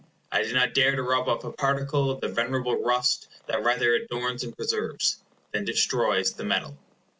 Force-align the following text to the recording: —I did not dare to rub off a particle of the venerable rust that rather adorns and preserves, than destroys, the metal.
—I 0.31 0.41
did 0.41 0.55
not 0.55 0.73
dare 0.73 0.95
to 0.95 1.03
rub 1.03 1.29
off 1.29 1.43
a 1.43 1.51
particle 1.51 2.09
of 2.09 2.21
the 2.21 2.27
venerable 2.27 2.75
rust 2.75 3.27
that 3.45 3.63
rather 3.63 3.93
adorns 3.93 4.43
and 4.43 4.57
preserves, 4.57 5.19
than 5.51 5.63
destroys, 5.63 6.33
the 6.33 6.43
metal. 6.43 6.75